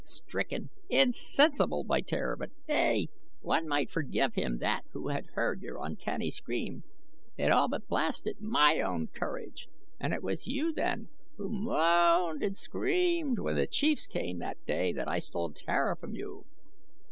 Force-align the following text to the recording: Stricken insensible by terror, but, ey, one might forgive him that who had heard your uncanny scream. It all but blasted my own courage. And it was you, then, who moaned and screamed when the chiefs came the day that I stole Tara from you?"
Stricken 0.03 0.71
insensible 0.89 1.83
by 1.83 2.01
terror, 2.01 2.35
but, 2.35 2.49
ey, 2.67 3.09
one 3.41 3.67
might 3.67 3.91
forgive 3.91 4.33
him 4.33 4.57
that 4.57 4.81
who 4.93 5.09
had 5.09 5.27
heard 5.35 5.61
your 5.61 5.77
uncanny 5.79 6.31
scream. 6.31 6.81
It 7.37 7.51
all 7.51 7.67
but 7.67 7.87
blasted 7.87 8.41
my 8.41 8.79
own 8.81 9.09
courage. 9.09 9.67
And 9.99 10.11
it 10.11 10.23
was 10.23 10.47
you, 10.47 10.73
then, 10.73 11.09
who 11.37 11.49
moaned 11.49 12.41
and 12.41 12.57
screamed 12.57 13.37
when 13.37 13.53
the 13.53 13.67
chiefs 13.67 14.07
came 14.07 14.39
the 14.39 14.55
day 14.65 14.91
that 14.91 15.07
I 15.07 15.19
stole 15.19 15.51
Tara 15.51 15.95
from 15.95 16.15
you?" 16.15 16.45